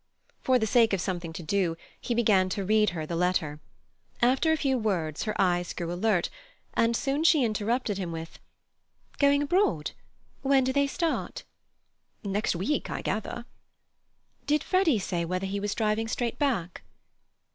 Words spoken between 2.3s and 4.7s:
to read her the letter. After a